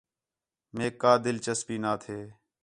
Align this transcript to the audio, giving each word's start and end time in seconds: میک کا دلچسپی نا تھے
میک 0.75 0.93
کا 1.01 1.11
دلچسپی 1.25 1.77
نا 1.83 1.91
تھے 2.03 2.19